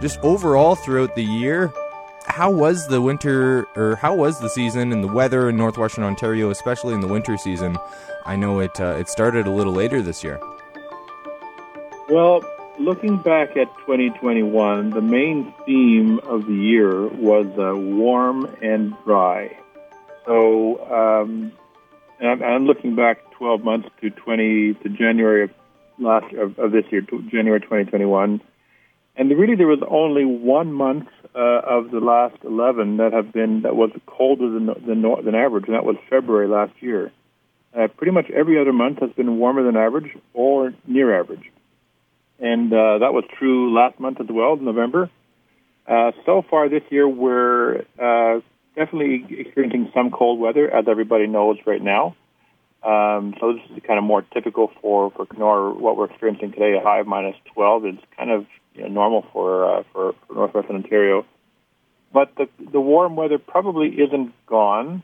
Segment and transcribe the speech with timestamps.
[0.00, 1.72] just overall throughout the year,
[2.26, 6.50] how was the winter or how was the season and the weather in northwestern Ontario,
[6.50, 7.76] especially in the winter season?
[8.24, 10.40] I know it uh, it started a little later this year.
[12.08, 12.44] Well,
[12.78, 19.58] looking back at 2021, the main theme of the year was uh, warm and dry.
[20.24, 21.52] So, um,
[22.20, 25.50] I'm, I'm, looking back 12 months to 20 to January of
[25.98, 28.40] last of, of this year, January 2021,
[29.16, 33.62] and really there was only one month uh, of the last 11 that have been
[33.62, 37.12] that was colder than than, than average, and that was February last year.
[37.76, 41.50] Uh, pretty much every other month has been warmer than average or near average
[42.38, 45.10] and uh, that was true last month as well, November.
[45.86, 48.40] Uh, so far this year, we're uh,
[48.74, 52.16] definitely experiencing some cold weather, as everybody knows right now.
[52.82, 55.74] Um, so this is kind of more typical for for Kenora.
[55.74, 58.46] What we're experiencing today, a high of minus 12, is kind of
[58.76, 61.24] you know, normal for, uh, for for northwestern Ontario.
[62.12, 65.02] But the the warm weather probably isn't gone.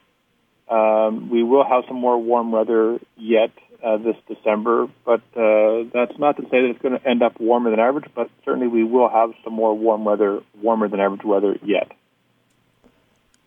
[0.69, 3.51] Um, we will have some more warm weather yet
[3.84, 7.41] uh, this December, but uh, that's not to say that it's going to end up
[7.41, 11.25] warmer than average, but certainly we will have some more warm weather, warmer than average
[11.25, 11.91] weather yet.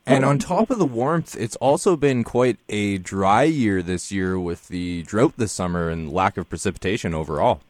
[0.06, 4.40] And on top of the warmth, it's also been quite a dry year this year
[4.40, 7.62] with the drought this summer and lack of precipitation overall.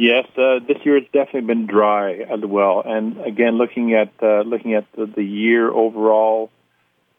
[0.00, 2.82] Yes, uh, this year it's definitely been dry as well.
[2.86, 6.48] And again, looking at uh, looking at the, the year overall,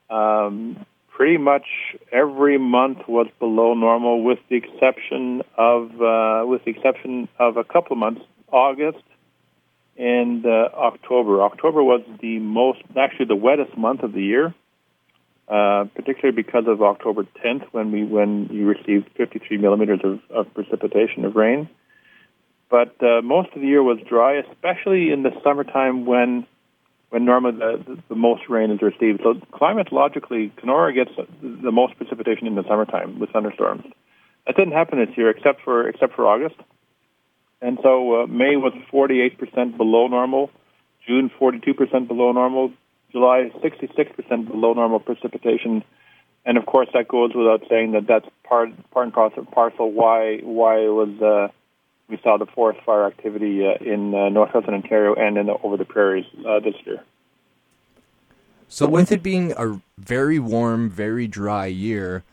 [0.10, 1.68] um, pretty much
[2.12, 7.64] every month was below normal, with the exception of uh, with the exception of a
[7.64, 9.04] couple months, August
[9.96, 11.44] and uh, October.
[11.44, 14.56] October was the most, actually, the wettest month of the year,
[15.48, 20.52] uh, particularly because of October 10th when we when you received 53 millimeters of, of
[20.56, 21.70] precipitation of rain.
[22.72, 26.48] But uh, most of the year was dry, especially in the summertime when
[27.10, 29.20] when normally the, the, most rain is received.
[29.22, 33.84] So climatologically, Kenora gets the most precipitation in the summertime with thunderstorms.
[34.48, 36.56] That didn't happen this year, except for except for August.
[37.62, 40.50] And so uh, May was 48% below normal,
[41.06, 42.72] June 42% below normal,
[43.12, 45.84] July 66% below normal precipitation.
[46.46, 50.78] And of course, that goes without saying that that's part part and parcel, why why
[50.78, 51.22] it was.
[51.22, 51.54] Uh,
[52.12, 55.78] we saw the forest fire activity uh, in uh, northwestern Ontario and in the, over
[55.78, 57.04] the prairies uh, this year.
[58.68, 62.24] So, with it being a very warm, very dry year,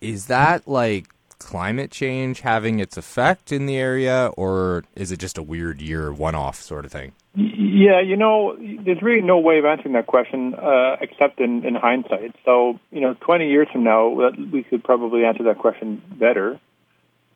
[0.00, 5.38] is that like climate change having its effect in the area, or is it just
[5.38, 7.12] a weird year, one off sort of thing?
[7.34, 11.74] Yeah, you know, there's really no way of answering that question uh, except in, in
[11.74, 12.34] hindsight.
[12.44, 14.08] So, you know, 20 years from now,
[14.52, 16.60] we could probably answer that question better.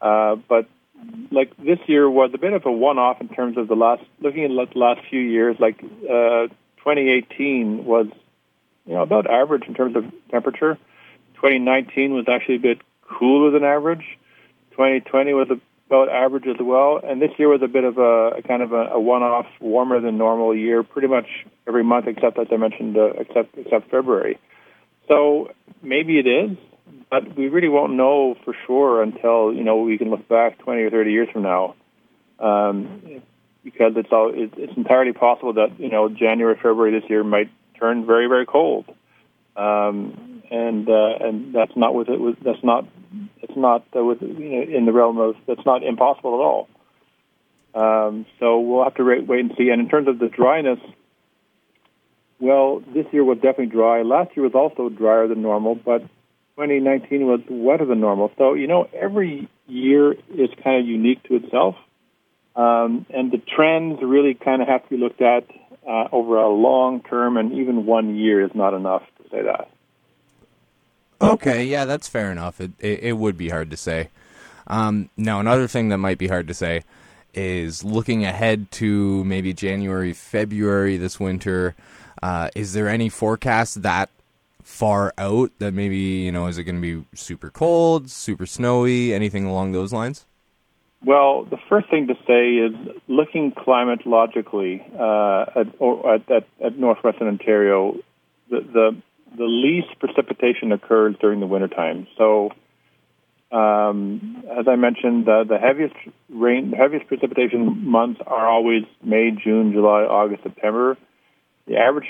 [0.00, 0.68] Uh, but
[1.30, 4.44] like this year was a bit of a one-off in terms of the last looking
[4.44, 5.56] at the last few years.
[5.58, 6.48] Like uh,
[6.78, 8.06] 2018 was
[8.86, 10.78] you know about average in terms of temperature.
[11.34, 14.04] 2019 was actually a bit cooler than average.
[14.72, 15.48] 2020 was
[15.88, 18.72] about average as well, and this year was a bit of a, a kind of
[18.72, 20.82] a, a one-off, warmer than normal year.
[20.82, 21.26] Pretty much
[21.66, 24.38] every month, except as I mentioned, uh, except except February.
[25.08, 25.50] So
[25.82, 26.56] maybe it is,
[27.12, 30.80] but we really won't know for sure until you know we can look back 20
[30.80, 31.74] or 30 years from now,
[32.40, 33.20] um,
[33.62, 38.06] because it's all it's entirely possible that you know January, February this year might turn
[38.06, 38.86] very, very cold,
[39.56, 42.42] um, and uh, and that's not with it.
[42.42, 42.88] That's not
[43.42, 46.68] it's not uh, with you know, in the realm of that's not impossible at all.
[47.74, 49.68] Um, so we'll have to wait, wait and see.
[49.68, 50.78] And in terms of the dryness,
[52.40, 54.00] well, this year was definitely dry.
[54.00, 56.02] Last year was also drier than normal, but
[56.56, 58.30] 2019 was wetter than normal.
[58.36, 61.76] So, you know, every year is kind of unique to itself.
[62.54, 65.46] Um, and the trends really kind of have to be looked at
[65.88, 69.70] uh, over a long term, and even one year is not enough to say that.
[71.20, 72.60] Okay, yeah, that's fair enough.
[72.60, 74.10] It, it, it would be hard to say.
[74.66, 76.82] Um, now, another thing that might be hard to say
[77.34, 81.74] is looking ahead to maybe January, February this winter.
[82.22, 84.10] Uh, is there any forecast that
[84.62, 89.12] far out that maybe you know is it going to be super cold, super snowy,
[89.12, 90.26] anything along those lines?
[91.04, 97.96] Well, the first thing to say is looking climatologically uh, at, at, at, northwestern Ontario,
[98.50, 99.02] the, the,
[99.36, 102.06] the least precipitation occurs during the wintertime.
[102.16, 102.50] So,
[103.50, 105.96] um, as I mentioned, the, the heaviest
[106.30, 110.96] rain, the heaviest precipitation months are always May, June, July, August, September.
[111.66, 112.06] The average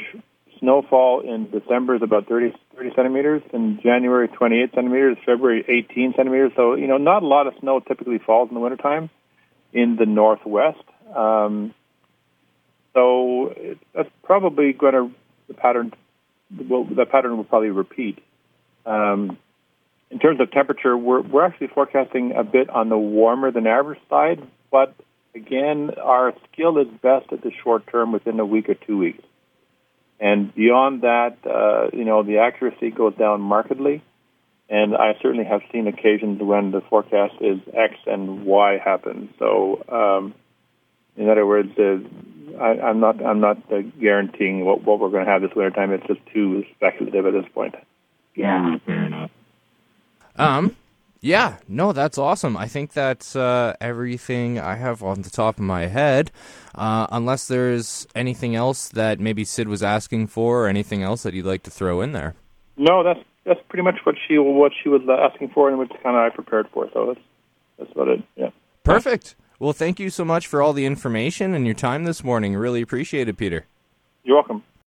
[0.62, 6.52] snowfall in December is about 30, 30 centimeters, in January 28 centimeters, February 18 centimeters.
[6.56, 9.10] So, you know, not a lot of snow typically falls in the wintertime
[9.72, 10.84] in the northwest.
[11.14, 11.74] Um,
[12.94, 15.10] So that's probably going to
[15.48, 15.92] the pattern.
[16.68, 18.18] Will, the pattern will probably repeat.
[18.84, 19.38] Um,
[20.10, 24.00] in terms of temperature, we're we're actually forecasting a bit on the warmer than average
[24.10, 24.94] side, but
[25.34, 29.24] again, our skill is best at the short term within a week or two weeks.
[30.22, 34.04] And beyond that, uh, you know, the accuracy goes down markedly.
[34.70, 39.34] And I certainly have seen occasions when the forecast is X and Y happen.
[39.40, 40.34] So, um,
[41.16, 41.98] in other words, uh,
[42.56, 45.72] I, I'm not I'm not uh, guaranteeing what, what we're going to have this winter
[45.72, 45.92] time.
[45.92, 47.74] It's just too speculative at this point.
[48.36, 49.30] Yeah, fair enough.
[50.36, 50.76] Um,
[51.22, 52.56] yeah, no, that's awesome.
[52.56, 56.32] I think that's uh, everything I have on the top of my head.
[56.74, 61.32] Uh, unless there's anything else that maybe Sid was asking for, or anything else that
[61.32, 62.34] you'd like to throw in there.
[62.76, 66.16] No, that's that's pretty much what she what she was asking for, and what kind
[66.16, 66.90] of I prepared for.
[66.92, 67.26] So that's
[67.78, 68.22] that's about it.
[68.34, 68.50] Yeah.
[68.82, 69.36] Perfect.
[69.60, 72.56] Well, thank you so much for all the information and your time this morning.
[72.56, 73.66] Really appreciate it, Peter.
[74.24, 74.64] You're welcome.